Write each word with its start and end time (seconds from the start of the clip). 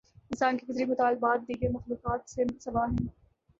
انسان 0.31 0.57
کے 0.57 0.65
فطری 0.65 0.85
مطالبات، 0.85 1.47
دیگر 1.47 1.69
مخلوقات 1.69 2.29
سے 2.29 2.43
سوا 2.59 2.85
ہیں۔ 2.85 3.07